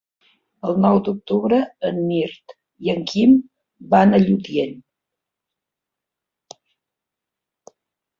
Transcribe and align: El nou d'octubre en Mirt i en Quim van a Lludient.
El 0.67 0.77
nou 0.83 0.95
d'octubre 1.07 1.57
en 1.89 1.99
Mirt 2.05 2.55
i 2.87 2.91
en 2.93 3.03
Quim 3.11 3.35
van 3.91 4.15
a 4.15 4.21
Lludient. 4.23 4.73